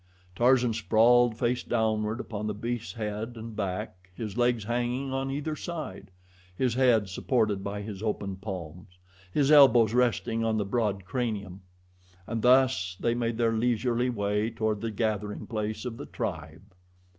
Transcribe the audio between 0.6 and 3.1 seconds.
sprawled face downward upon the beast's